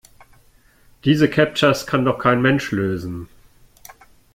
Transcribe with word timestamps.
Diese 1.03 1.29
Captchas 1.29 1.85
kann 1.85 2.05
doch 2.05 2.17
kein 2.17 2.41
Mensch 2.41 2.71
lösen! 2.71 3.29